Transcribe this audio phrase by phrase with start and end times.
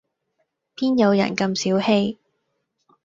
[0.75, 2.17] 邊有人咁小器